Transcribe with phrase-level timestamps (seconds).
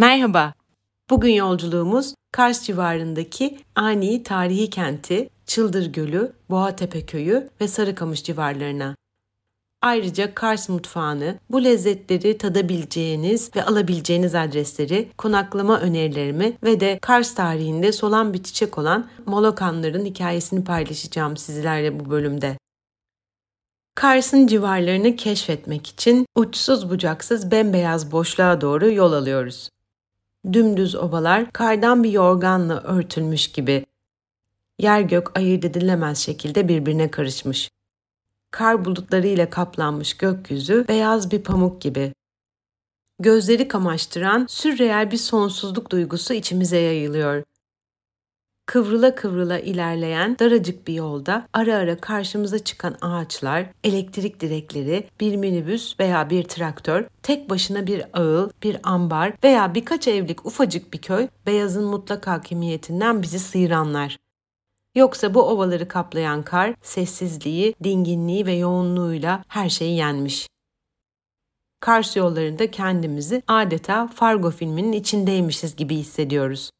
[0.00, 0.52] Merhaba.
[1.10, 8.96] Bugün yolculuğumuz Kars civarındaki ani tarihi kenti, Çıldır Gölü, Boğatepe Köyü ve Sarıkamış civarlarına.
[9.82, 17.92] Ayrıca Kars mutfağını, bu lezzetleri tadabileceğiniz ve alabileceğiniz adresleri, konaklama önerilerimi ve de Kars tarihinde
[17.92, 22.58] solan bir çiçek olan Molokanların hikayesini paylaşacağım sizlerle bu bölümde.
[23.94, 29.70] Kars'ın civarlarını keşfetmek için uçsuz bucaksız bembeyaz boşluğa doğru yol alıyoruz.
[30.44, 33.86] Dümdüz ovalar kardan bir yorganla örtülmüş gibi.
[34.78, 37.70] Yer gök ayırt edilemez şekilde birbirine karışmış.
[38.50, 42.12] Kar bulutlarıyla kaplanmış gökyüzü beyaz bir pamuk gibi.
[43.18, 47.42] Gözleri kamaştıran sürreel bir sonsuzluk duygusu içimize yayılıyor.
[48.70, 56.00] Kıvrıla kıvrıla ilerleyen daracık bir yolda ara ara karşımıza çıkan ağaçlar, elektrik direkleri, bir minibüs
[56.00, 61.28] veya bir traktör, tek başına bir ağıl, bir ambar veya birkaç evlik ufacık bir köy
[61.46, 64.18] beyazın mutlak hakimiyetinden bizi sıyıranlar.
[64.94, 70.48] Yoksa bu ovaları kaplayan kar sessizliği, dinginliği ve yoğunluğuyla her şeyi yenmiş.
[71.80, 76.70] Kars yollarında kendimizi adeta Fargo filminin içindeymişiz gibi hissediyoruz.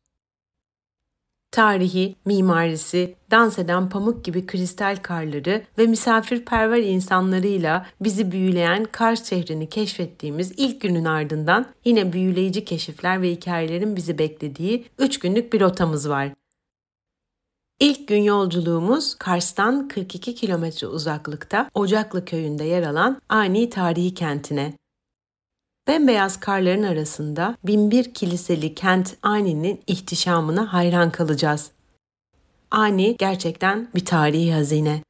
[1.53, 9.69] Tarihi, mimarisi, dans eden pamuk gibi kristal karları ve misafirperver insanlarıyla bizi büyüleyen Kars şehrini
[9.69, 16.09] keşfettiğimiz ilk günün ardından yine büyüleyici keşifler ve hikayelerin bizi beklediği 3 günlük bir rotamız
[16.09, 16.29] var.
[17.81, 24.80] İlk gün yolculuğumuz Kars'tan 42 kilometre uzaklıkta Ocaklı köyünde yer alan ani tarihi kentine.
[25.89, 31.71] Bembeyaz karların arasında binbir kiliseli kent Ani'nin ihtişamına hayran kalacağız.
[32.71, 35.03] Ani gerçekten bir tarihi hazine.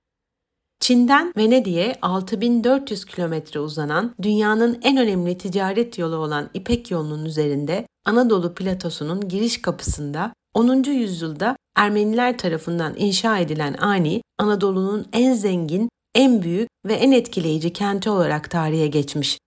[0.81, 8.55] Çin'den Venedik'e 6400 kilometre uzanan dünyanın en önemli ticaret yolu olan İpek yolunun üzerinde Anadolu
[8.55, 10.83] platosunun giriş kapısında 10.
[10.83, 18.11] yüzyılda Ermeniler tarafından inşa edilen Ani, Anadolu'nun en zengin, en büyük ve en etkileyici kenti
[18.11, 19.39] olarak tarihe geçmiş.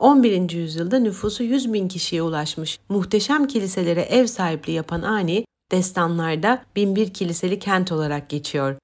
[0.00, 0.50] 11.
[0.50, 7.58] yüzyılda nüfusu 100 bin kişiye ulaşmış muhteşem kiliselere ev sahipliği yapan Ani, destanlarda binbir kiliseli
[7.58, 8.76] kent olarak geçiyor.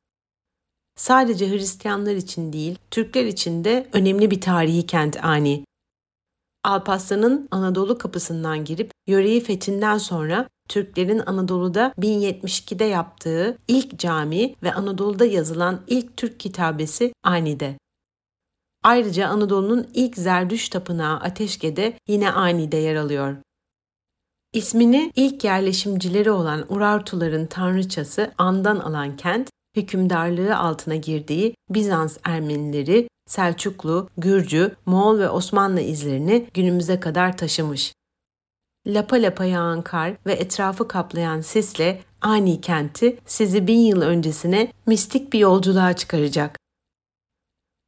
[0.96, 5.64] Sadece Hristiyanlar için değil, Türkler için de önemli bir tarihi kent Ani.
[6.64, 15.26] Alparslan'ın Anadolu kapısından girip yöreyi fethinden sonra Türklerin Anadolu'da 1072'de yaptığı ilk cami ve Anadolu'da
[15.26, 17.76] yazılan ilk Türk kitabesi Ani'de.
[18.86, 23.36] Ayrıca Anadolu'nun ilk Zerdüş tapınağı Ateşke'de yine Ani'de yer alıyor.
[24.52, 34.08] İsmini ilk yerleşimcileri olan Urartuların tanrıçası An'dan alan kent, hükümdarlığı altına girdiği Bizans Ermenileri, Selçuklu,
[34.18, 37.92] Gürcü, Moğol ve Osmanlı izlerini günümüze kadar taşımış.
[38.86, 45.32] Lapa lapa yağan kar ve etrafı kaplayan sisle ani kenti sizi bin yıl öncesine mistik
[45.32, 46.65] bir yolculuğa çıkaracak.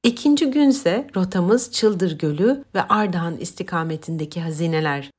[0.02, 5.10] İkinci günse rotamız Çıldır Gölü ve Ardahan istikametindeki hazineler.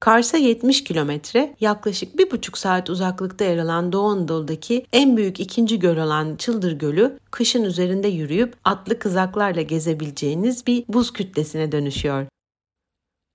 [0.00, 5.78] Kars'a 70 kilometre, yaklaşık bir buçuk saat uzaklıkta yer alan Doğu Anadolu'daki en büyük ikinci
[5.78, 12.26] göl olan Çıldır Gölü, kışın üzerinde yürüyüp atlı kızaklarla gezebileceğiniz bir buz kütlesine dönüşüyor.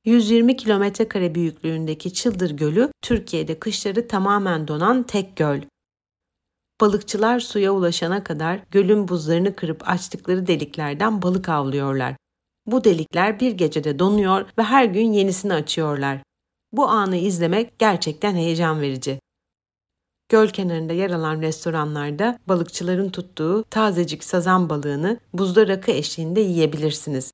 [0.05, 5.61] 120 kilometre kare büyüklüğündeki Çıldır Gölü, Türkiye'de kışları tamamen donan tek göl.
[6.81, 12.15] Balıkçılar suya ulaşana kadar gölün buzlarını kırıp açtıkları deliklerden balık avlıyorlar.
[12.65, 16.19] Bu delikler bir gecede donuyor ve her gün yenisini açıyorlar.
[16.71, 19.19] Bu anı izlemek gerçekten heyecan verici.
[20.29, 27.31] Göl kenarında yer alan restoranlarda balıkçıların tuttuğu tazecik sazan balığını buzda rakı eşliğinde yiyebilirsiniz.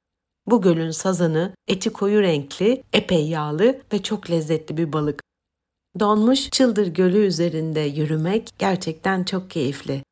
[0.48, 5.29] Bu gölün sazanı eti koyu renkli, epey yağlı ve çok lezzetli bir balık.
[6.00, 10.04] Donmuş Çıldır Gölü üzerinde yürümek gerçekten çok keyifli.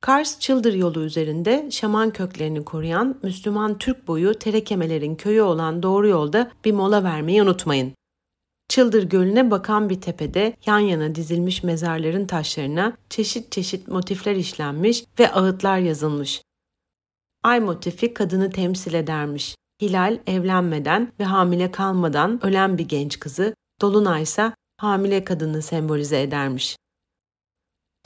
[0.00, 6.50] Kars Çıldır yolu üzerinde şaman köklerini koruyan Müslüman Türk boyu terekemelerin köyü olan doğru yolda
[6.64, 7.94] bir mola vermeyi unutmayın.
[8.68, 15.32] Çıldır Gölü'ne bakan bir tepede yan yana dizilmiş mezarların taşlarına çeşit çeşit motifler işlenmiş ve
[15.32, 16.42] ağıtlar yazılmış.
[17.42, 19.56] Ay motifi kadını temsil edermiş.
[19.82, 26.76] Hilal evlenmeden ve hamile kalmadan ölen bir genç kızı, Dolunay ise hamile kadını sembolize edermiş.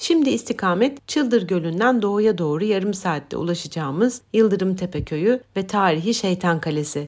[0.00, 6.60] Şimdi istikamet Çıldır Gölü'nden doğuya doğru yarım saatte ulaşacağımız Yıldırım Tepe Köyü ve tarihi Şeytan
[6.60, 7.06] Kalesi.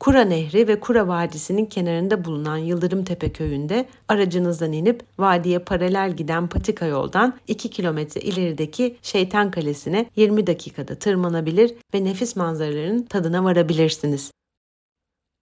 [0.00, 6.48] Kura Nehri ve Kura Vadisi'nin kenarında bulunan Yıldırım Tepe Köyü'nde aracınızdan inip vadiye paralel giden
[6.48, 14.30] patika yoldan 2 kilometre ilerideki Şeytan Kalesi'ne 20 dakikada tırmanabilir ve nefis manzaraların tadına varabilirsiniz.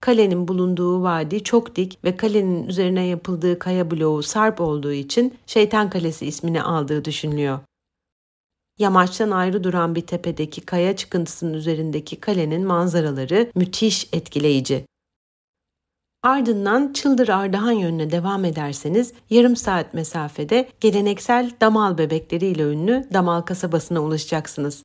[0.00, 5.90] Kalenin bulunduğu vadi çok dik ve kalenin üzerine yapıldığı kaya bloğu sarp olduğu için Şeytan
[5.90, 7.58] Kalesi ismini aldığı düşünülüyor.
[8.78, 14.84] Yamaçtan ayrı duran bir tepedeki kaya çıkıntısının üzerindeki kalenin manzaraları müthiş etkileyici.
[16.22, 24.00] Ardından Çıldır Ardahan yönüne devam ederseniz yarım saat mesafede geleneksel damal bebekleriyle ünlü Damal kasabasına
[24.00, 24.82] ulaşacaksınız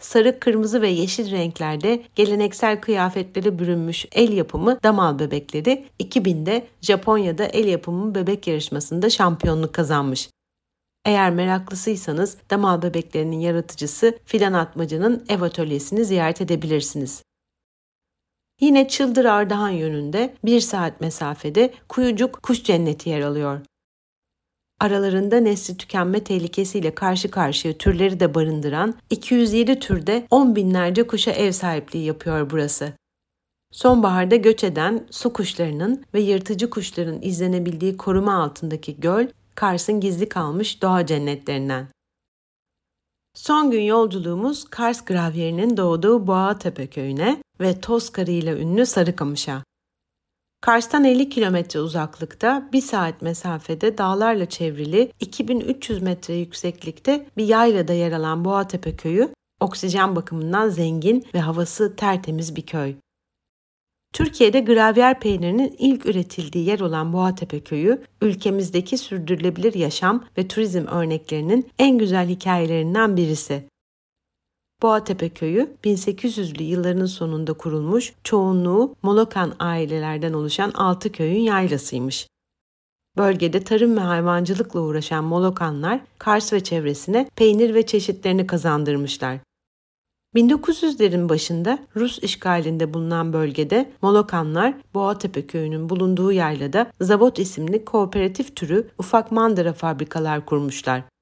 [0.00, 7.68] sarı, kırmızı ve yeşil renklerde geleneksel kıyafetleri bürünmüş el yapımı damal bebekleri 2000'de Japonya'da el
[7.68, 10.30] yapımı bebek yarışmasında şampiyonluk kazanmış.
[11.04, 17.22] Eğer meraklısıysanız damal bebeklerinin yaratıcısı Fidan Atmacı'nın ev atölyesini ziyaret edebilirsiniz.
[18.60, 23.60] Yine Çıldır Ardahan yönünde bir saat mesafede Kuyucuk Kuş Cenneti yer alıyor
[24.80, 31.52] aralarında nesli tükenme tehlikesiyle karşı karşıya türleri de barındıran 207 türde 10 binlerce kuşa ev
[31.52, 32.92] sahipliği yapıyor burası.
[33.72, 40.82] Sonbaharda göç eden su kuşlarının ve yırtıcı kuşların izlenebildiği koruma altındaki göl, Kars'ın gizli kalmış
[40.82, 41.88] doğa cennetlerinden.
[43.34, 49.64] Son gün yolculuğumuz Kars Gravyeri'nin doğduğu Boğatepe köyüne ve toz karıyla ünlü Sarıkamış'a.
[50.64, 58.12] Kars'tan 50 kilometre uzaklıkta bir saat mesafede dağlarla çevrili 2300 metre yükseklikte bir yaylada yer
[58.12, 59.28] alan Boğatepe köyü
[59.60, 62.94] oksijen bakımından zengin ve havası tertemiz bir köy.
[64.12, 71.68] Türkiye'de gravyer peynirinin ilk üretildiği yer olan Boğatepe köyü, ülkemizdeki sürdürülebilir yaşam ve turizm örneklerinin
[71.78, 73.64] en güzel hikayelerinden birisi.
[74.84, 82.28] Boğatepe köyü 1800'lü yılların sonunda kurulmuş, çoğunluğu Molokan ailelerden oluşan altı köyün yaylasıymış.
[83.16, 89.38] Bölgede tarım ve hayvancılıkla uğraşan Molokanlar Kars ve çevresine peynir ve çeşitlerini kazandırmışlar.
[90.34, 98.88] 1900'lerin başında Rus işgalinde bulunan bölgede Molokanlar Boğatepe köyünün bulunduğu yaylada Zavot isimli kooperatif türü
[98.98, 101.13] ufak mandıra fabrikalar kurmuşlar.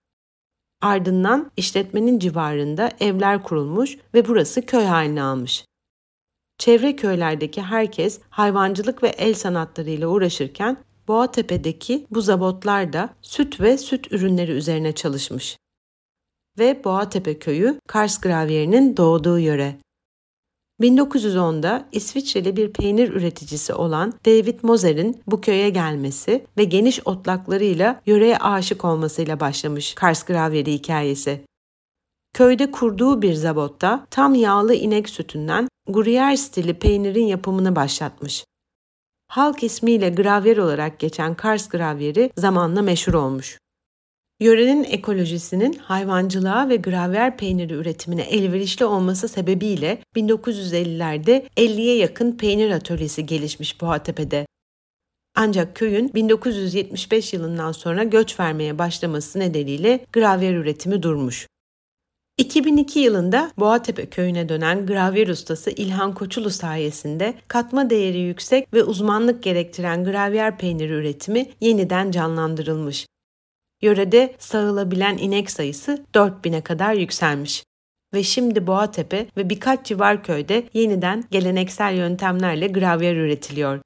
[0.83, 5.65] Ardından işletmenin civarında evler kurulmuş ve burası köy haline almış.
[6.59, 10.77] Çevre köylerdeki herkes hayvancılık ve el sanatlarıyla uğraşırken
[11.09, 15.57] Boğatepe'deki bu zabotlar da süt ve süt ürünleri üzerine çalışmış.
[16.59, 19.79] Ve Boğatepe köyü Kars gravyerinin doğduğu yöre.
[20.83, 28.39] 1910'da İsviçreli bir peynir üreticisi olan David Moser'in bu köye gelmesi ve geniş otlaklarıyla yöreye
[28.39, 31.41] aşık olmasıyla başlamış Kars gravyeri hikayesi.
[32.35, 38.45] Köyde kurduğu bir zabotta tam yağlı inek sütünden Gruyère stili peynirin yapımını başlatmış.
[39.29, 43.59] Halk ismiyle gravyer olarak geçen Kars gravyeri zamanla meşhur olmuş.
[44.43, 53.27] Yörenin ekolojisinin hayvancılığa ve gravyer peyniri üretimine elverişli olması sebebiyle 1950'lerde 50'ye yakın peynir atölyesi
[53.27, 54.47] gelişmiş Boğatepe'de.
[55.37, 61.47] Ancak köyün 1975 yılından sonra göç vermeye başlaması nedeniyle gravyer üretimi durmuş.
[62.39, 69.43] 2002 yılında Boğatepe köyüne dönen gravyer ustası İlhan Koçulu sayesinde katma değeri yüksek ve uzmanlık
[69.43, 73.07] gerektiren gravyer peyniri üretimi yeniden canlandırılmış
[73.83, 77.65] Yörede sağılabilen inek sayısı 4000'e kadar yükselmiş.
[78.15, 83.79] Ve şimdi Boğatepe ve birkaç civar köyde yeniden geleneksel yöntemlerle gravyer üretiliyor.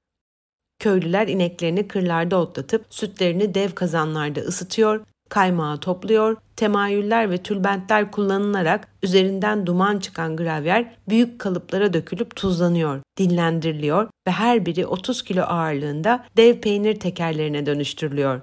[0.78, 9.66] Köylüler ineklerini kırlarda otlatıp sütlerini dev kazanlarda ısıtıyor, kaymağı topluyor, temayüller ve tülbentler kullanılarak üzerinden
[9.66, 16.60] duman çıkan gravyer büyük kalıplara dökülüp tuzlanıyor, dinlendiriliyor ve her biri 30 kilo ağırlığında dev
[16.60, 18.40] peynir tekerlerine dönüştürülüyor.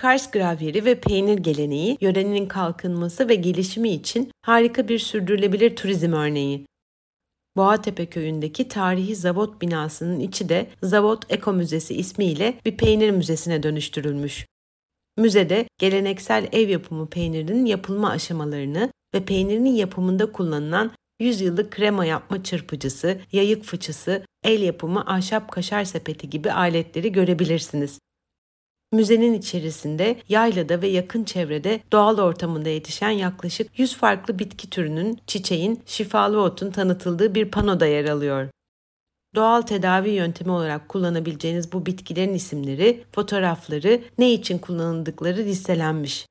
[0.00, 6.66] Kars gravyeri ve peynir geleneği yörenin kalkınması ve gelişimi için harika bir sürdürülebilir turizm örneği.
[7.56, 14.46] Boğatepe köyündeki tarihi Zavot binasının içi de Zavot Eko Müzesi ismiyle bir peynir müzesine dönüştürülmüş.
[15.16, 22.42] Müzede geleneksel ev yapımı peynirinin yapılma aşamalarını ve peynirinin yapımında kullanılan 100 yıllık krema yapma
[22.42, 27.98] çırpıcısı, yayık fıçısı, el yapımı ahşap kaşar sepeti gibi aletleri görebilirsiniz.
[28.92, 35.82] Müzenin içerisinde, yaylada ve yakın çevrede doğal ortamında yetişen yaklaşık 100 farklı bitki türünün, çiçeğin,
[35.86, 38.48] şifalı otun tanıtıldığı bir panoda yer alıyor.
[39.34, 46.26] Doğal tedavi yöntemi olarak kullanabileceğiniz bu bitkilerin isimleri, fotoğrafları, ne için kullanıldıkları listelenmiş.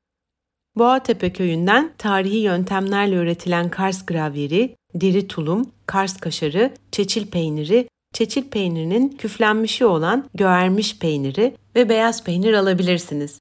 [0.75, 9.09] Boğatepe köyünden tarihi yöntemlerle üretilen Kars gravyeri, diri tulum, Kars kaşarı, çeçil peyniri, çeçil peynirinin
[9.09, 13.39] küflenmişi olan göğermiş peyniri ve beyaz peynir alabilirsiniz.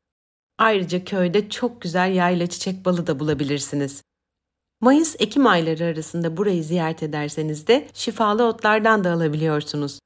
[0.59, 4.03] Ayrıca köyde çok güzel yayla çiçek balı da bulabilirsiniz.
[4.81, 9.99] Mayıs-Ekim ayları arasında burayı ziyaret ederseniz de şifalı otlardan da alabiliyorsunuz.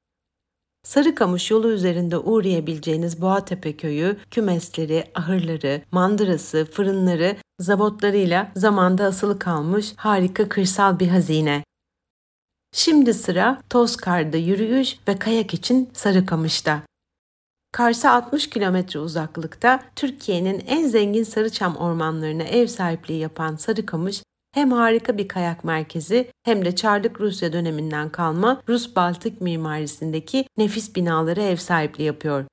[0.85, 10.49] Sarıkamış yolu üzerinde uğrayabileceğiniz Boğatepe köyü, kümesleri, ahırları, mandırası, fırınları, zabotlarıyla zamanda asılı kalmış harika
[10.49, 11.65] kırsal bir hazine.
[12.73, 16.83] Şimdi sıra Tozkar'da yürüyüş ve kayak için Sarıkamış'ta.
[17.73, 24.23] Kars'a 60 kilometre uzaklıkta Türkiye'nin en zengin sarıçam ormanlarına ev sahipliği yapan Sarıkamış,
[24.55, 31.43] hem harika bir kayak merkezi hem de Çarlık Rusya döneminden kalma Rus-Baltık mimarisindeki nefis binalara
[31.43, 32.45] ev sahipliği yapıyor.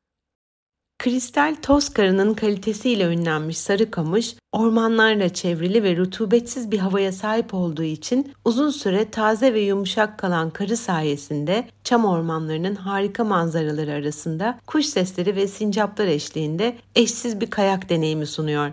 [0.99, 1.93] Kristal toz
[2.33, 9.53] kalitesiyle ünlenmiş Sarıkamış, ormanlarla çevrili ve rutubetsiz bir havaya sahip olduğu için uzun süre taze
[9.53, 16.77] ve yumuşak kalan karı sayesinde çam ormanlarının harika manzaraları arasında kuş sesleri ve sincaplar eşliğinde
[16.95, 18.71] eşsiz bir kayak deneyimi sunuyor.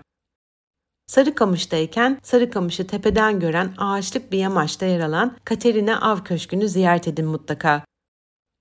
[1.06, 7.83] Sarıkamış'tayken Sarıkamış'ı tepeden gören ağaçlık bir yamaçta yer alan Katerina Av Köşkü'nü ziyaret edin mutlaka.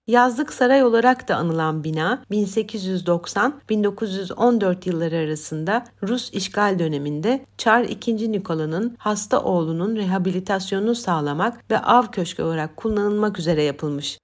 [0.08, 8.32] Yazlık saray olarak da anılan bina 1890-1914 yılları arasında Rus işgal döneminde Çar II.
[8.32, 14.20] Nikola'nın hasta oğlunun rehabilitasyonunu sağlamak ve av köşkü olarak kullanılmak üzere yapılmış.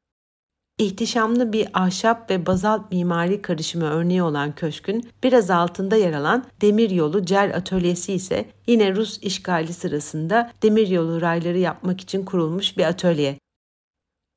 [0.78, 7.26] İhtişamlı bir ahşap ve bazalt mimari karışımı örneği olan köşkün biraz altında yer alan demiryolu
[7.26, 13.38] cer atölyesi ise yine Rus işgali sırasında demiryolu rayları yapmak için kurulmuş bir atölye.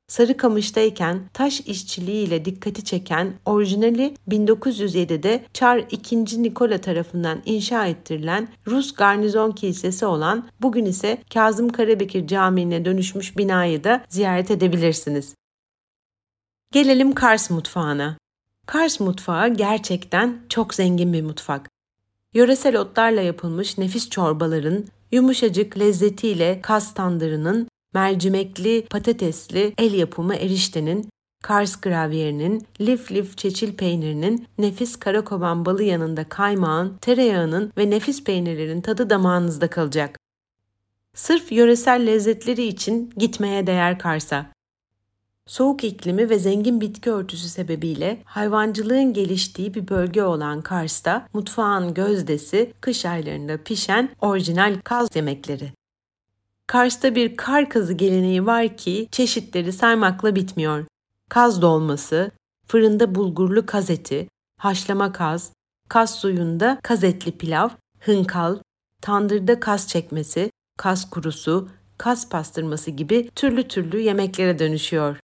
[0.07, 6.43] Sarıkamış'tayken taş işçiliğiyle dikkati çeken orijinali 1907'de Çar II.
[6.43, 13.83] Nikola tarafından inşa ettirilen Rus Garnizon Kilisesi olan bugün ise Kazım Karabekir Camii'ne dönüşmüş binayı
[13.83, 15.35] da ziyaret edebilirsiniz.
[16.71, 18.17] Gelelim Kars mutfağına.
[18.65, 21.69] Kars mutfağı gerçekten çok zengin bir mutfak.
[22.33, 31.09] Yöresel otlarla yapılmış nefis çorbaların, yumuşacık lezzetiyle kas tandırının, mercimekli, patatesli, el yapımı eriştenin,
[31.43, 38.81] Kars gravyerinin, lif lif çeçil peynirinin, nefis karakovan balı yanında kaymağın, tereyağının ve nefis peynirlerin
[38.81, 40.19] tadı damağınızda kalacak.
[41.13, 44.45] Sırf yöresel lezzetleri için gitmeye değer Kars'a.
[45.47, 52.73] Soğuk iklimi ve zengin bitki örtüsü sebebiyle hayvancılığın geliştiği bir bölge olan Kars'ta mutfağın gözdesi
[52.81, 55.71] kış aylarında pişen orijinal kaz yemekleri.
[56.67, 60.85] Kars'ta bir kar kazı geleneği var ki çeşitleri saymakla bitmiyor.
[61.29, 62.31] Kaz dolması,
[62.67, 65.51] fırında bulgurlu kaz eti, haşlama kaz,
[65.89, 67.69] kaz suyunda kaz etli pilav,
[67.99, 68.57] hınkal,
[69.01, 75.17] tandırda kaz çekmesi, kaz kurusu, kaz pastırması gibi türlü türlü yemeklere dönüşüyor.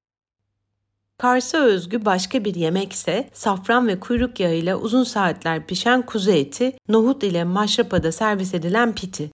[1.17, 6.77] Kars'a özgü başka bir yemek ise safran ve kuyruk yağıyla uzun saatler pişen kuzu eti,
[6.87, 9.31] nohut ile maşrapada servis edilen piti.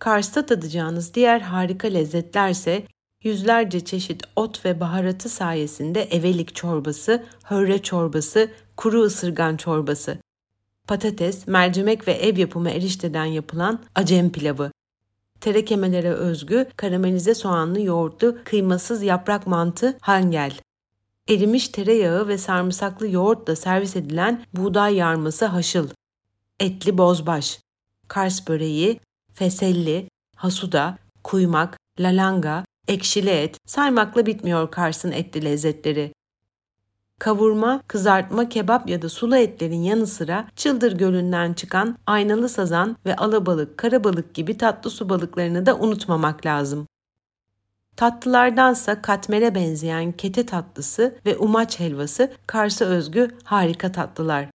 [0.00, 2.86] Kars'ta tadacağınız diğer harika lezzetler ise
[3.22, 10.18] yüzlerce çeşit ot ve baharatı sayesinde evelik çorbası, hörre çorbası, kuru ısırgan çorbası.
[10.86, 14.70] Patates, mercimek ve ev yapımı erişteden yapılan acem pilavı.
[15.40, 20.52] Terekemelere özgü karamelize soğanlı yoğurtlu kıymasız yaprak mantı hangel
[21.28, 25.88] erimiş tereyağı ve sarımsaklı yoğurtla servis edilen buğday yarması haşıl,
[26.60, 27.60] etli bozbaş,
[28.08, 29.00] kars böreği,
[29.38, 36.12] feselli, hasuda, kuymak, lalanga, ekşili et saymakla bitmiyor Kars'ın etli lezzetleri.
[37.18, 43.16] Kavurma, kızartma, kebap ya da sulu etlerin yanı sıra Çıldır Gölü'nden çıkan aynalı sazan ve
[43.16, 46.86] alabalık, karabalık gibi tatlı su balıklarını da unutmamak lazım.
[47.96, 54.48] Tatlılardansa katmere benzeyen kete tatlısı ve umaç helvası Kars'a özgü harika tatlılar.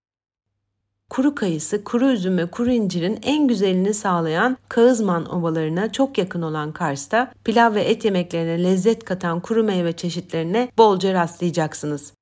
[1.14, 6.72] Kuru kayısı, kuru üzüm ve kuru incirin en güzelini sağlayan Kağızman ovalarına çok yakın olan
[6.72, 12.14] Kars'ta pilav ve et yemeklerine lezzet katan kuru meyve çeşitlerine bolca rastlayacaksınız.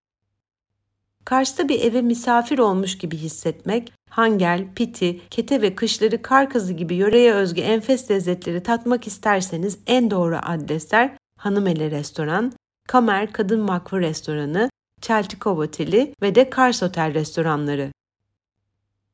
[1.25, 6.95] Kars'ta bir eve misafir olmuş gibi hissetmek, hangel, piti, kete ve kışları kar kızı gibi
[6.95, 12.53] yöreye özgü enfes lezzetleri tatmak isterseniz en doğru adresler Hanımeli Restoran,
[12.87, 14.69] Kamer Kadın Vakfı Restoranı,
[15.01, 17.90] Çeltikov Oteli ve de Kars Otel restoranları.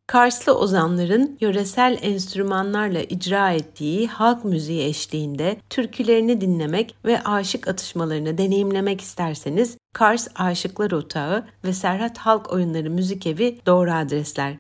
[0.08, 9.02] Karslı ozanların yöresel enstrümanlarla icra ettiği halk müziği eşliğinde türkülerini dinlemek ve aşık atışmalarını deneyimlemek
[9.02, 14.56] isterseniz Kars Aşıklar Otağı ve Serhat Halk Oyunları Müzik Evi doğru adresler.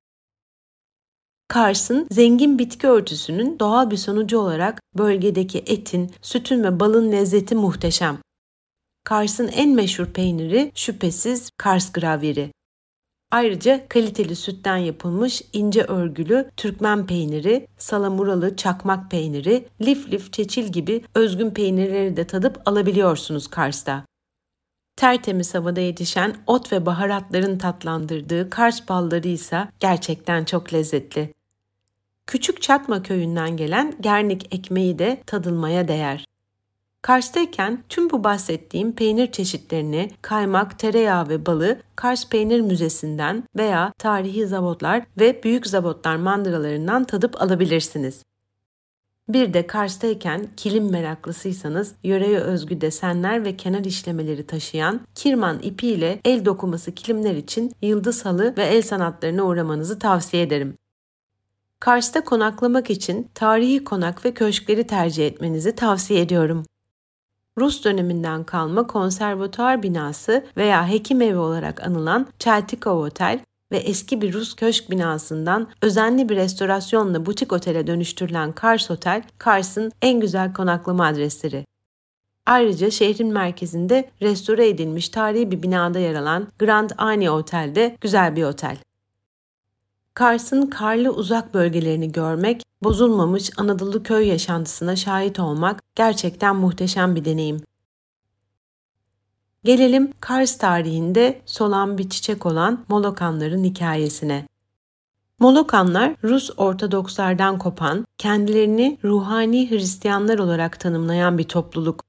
[1.47, 8.17] Kars'ın zengin bitki örtüsünün doğal bir sonucu olarak bölgedeki etin, sütün ve balın lezzeti muhteşem.
[9.03, 12.56] Kars'ın en meşhur peyniri şüphesiz Kars gravyeri.
[13.31, 21.03] Ayrıca kaliteli sütten yapılmış ince örgülü Türkmen peyniri, salamuralı çakmak peyniri, lif lif çeçil gibi
[21.15, 24.05] özgün peynirleri de tadıp alabiliyorsunuz Kars'ta.
[24.95, 31.33] Tertemiz havada yetişen ot ve baharatların tatlandırdığı Kars balları ise gerçekten çok lezzetli.
[32.27, 36.26] Küçük Çatma köyünden gelen gernik ekmeği de tadılmaya değer.
[37.07, 44.47] Kars'tayken tüm bu bahsettiğim peynir çeşitlerini kaymak, tereyağı ve balı Kars Peynir Müzesi'nden veya tarihi
[44.47, 48.23] zabotlar ve büyük zabotlar mandıralarından tadıp alabilirsiniz.
[49.29, 56.45] Bir de Kars'tayken kilim meraklısıysanız yöreye özgü desenler ve kenar işlemeleri taşıyan kirman ipiyle el
[56.45, 60.77] dokuması kilimler için Yıldız Halı ve el sanatlarına uğramanızı tavsiye ederim.
[61.79, 66.65] Kars'ta konaklamak için tarihi konak ve köşkleri tercih etmenizi tavsiye ediyorum.
[67.57, 73.39] Rus döneminden kalma konservatuar binası veya hekim evi olarak anılan Cheltikov Otel
[73.71, 79.91] ve eski bir Rus köşk binasından özenli bir restorasyonla butik otele dönüştürülen Kars Otel, Kars'ın
[80.01, 81.65] en güzel konaklama adresleri.
[82.45, 88.35] Ayrıca şehrin merkezinde restore edilmiş tarihi bir binada yer alan Grand Ani Otel de güzel
[88.35, 88.77] bir otel.
[90.17, 97.61] Kars'ın karlı uzak bölgelerini görmek, bozulmamış Anadolu köy yaşantısına şahit olmak gerçekten muhteşem bir deneyim.
[99.63, 104.45] Gelelim Kars tarihinde solan bir çiçek olan Molokanların hikayesine.
[105.39, 112.03] Molokanlar Rus Ortodokslardan kopan, kendilerini ruhani Hristiyanlar olarak tanımlayan bir topluluk.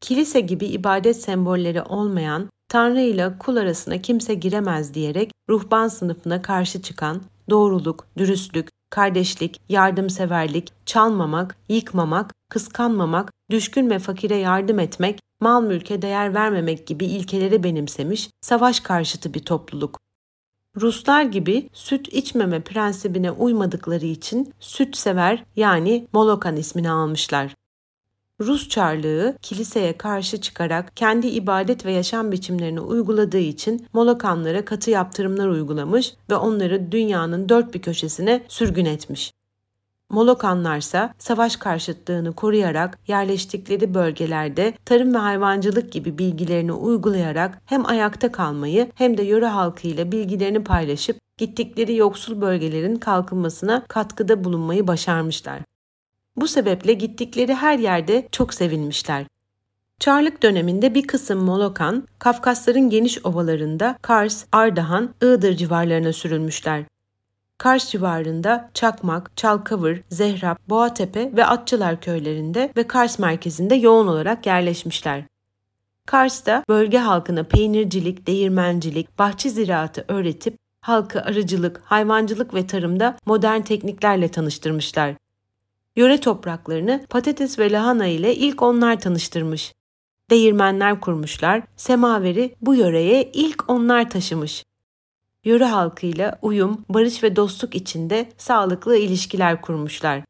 [0.00, 6.82] Kilise gibi ibadet sembolleri olmayan, Tanrı ile kul arasına kimse giremez diyerek ruhban sınıfına karşı
[6.82, 16.02] çıkan, doğruluk, dürüstlük, kardeşlik, yardımseverlik, çalmamak, yıkmamak, kıskanmamak, düşkün ve fakire yardım etmek, mal mülke
[16.02, 19.98] değer vermemek gibi ilkeleri benimsemiş, savaş karşıtı bir topluluk.
[20.76, 27.54] Ruslar gibi süt içmeme prensibine uymadıkları için süt sever yani Molokan ismini almışlar.
[28.40, 35.48] Rus Çarlığı kiliseye karşı çıkarak kendi ibadet ve yaşam biçimlerini uyguladığı için Molokanlara katı yaptırımlar
[35.48, 39.32] uygulamış ve onları dünyanın dört bir köşesine sürgün etmiş.
[40.10, 48.90] Molokanlarsa savaş karşıtlığını koruyarak yerleştikleri bölgelerde tarım ve hayvancılık gibi bilgilerini uygulayarak hem ayakta kalmayı
[48.94, 55.69] hem de yöre halkıyla bilgilerini paylaşıp gittikleri yoksul bölgelerin kalkınmasına katkıda bulunmayı başarmışlar.
[56.40, 59.26] Bu sebeple gittikleri her yerde çok sevinmişler.
[59.98, 66.84] Çarlık döneminde bir kısım Molokan, Kafkasların geniş ovalarında Kars, Ardahan, Iğdır civarlarına sürülmüşler.
[67.58, 75.22] Kars civarında Çakmak, Çalkavır, Zehrap, Boğatepe ve Atçılar köylerinde ve Kars merkezinde yoğun olarak yerleşmişler.
[76.06, 84.28] Kars'ta bölge halkına peynircilik, değirmencilik, bahçe ziraatı öğretip halkı arıcılık, hayvancılık ve tarımda modern tekniklerle
[84.28, 85.14] tanıştırmışlar.
[86.00, 89.74] Yöre topraklarını patates ve lahana ile ilk onlar tanıştırmış.
[90.30, 94.64] Değirmenler kurmuşlar, semaveri bu yöreye ilk onlar taşımış.
[95.44, 100.22] Yöre halkıyla uyum, barış ve dostluk içinde sağlıklı ilişkiler kurmuşlar.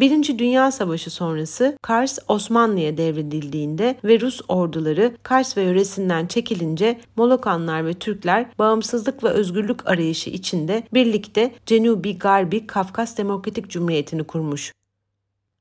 [0.00, 7.86] Birinci Dünya Savaşı sonrası Kars Osmanlı'ya devredildiğinde ve Rus orduları Kars ve yöresinden çekilince Molokanlar
[7.86, 14.72] ve Türkler bağımsızlık ve özgürlük arayışı içinde birlikte Cenubi Garbi Kafkas Demokratik Cumhuriyeti'ni kurmuş.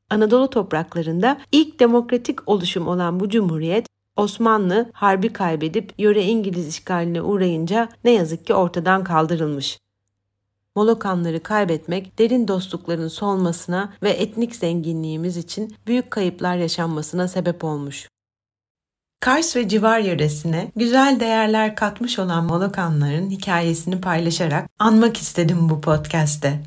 [0.10, 7.90] Anadolu topraklarında ilk demokratik oluşum olan bu cumhuriyet Osmanlı harbi kaybedip yöre İngiliz işgaline uğrayınca
[8.04, 9.80] ne yazık ki ortadan kaldırılmış.
[10.76, 18.10] Molokanları kaybetmek derin dostlukların solmasına ve etnik zenginliğimiz için büyük kayıplar yaşanmasına sebep olmuş.
[19.20, 26.60] Kars ve civar yöresine güzel değerler katmış olan Molokanların hikayesini paylaşarak anmak istedim bu podcast'te.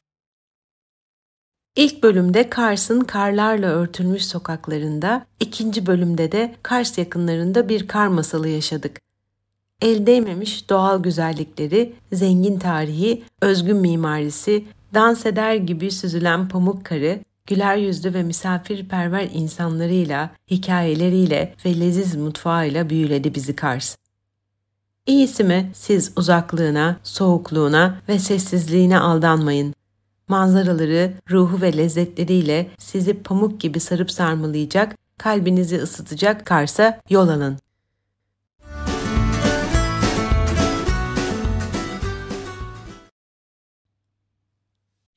[1.77, 9.08] İlk bölümde Kars'ın karlarla örtülmüş sokaklarında, ikinci bölümde de Kars yakınlarında bir kar masalı yaşadık
[9.83, 14.65] el değmemiş doğal güzellikleri, zengin tarihi, özgün mimarisi,
[14.95, 22.91] dans eder gibi süzülen pamuk karı, güler yüzlü ve misafirperver insanlarıyla, hikayeleriyle ve leziz mutfağıyla
[22.91, 23.97] büyüledi bizi Kars.
[25.07, 29.75] İyisi mi siz uzaklığına, soğukluğuna ve sessizliğine aldanmayın.
[30.29, 37.59] Manzaraları, ruhu ve lezzetleriyle sizi pamuk gibi sarıp sarmalayacak, kalbinizi ısıtacak Kars'a yol alın.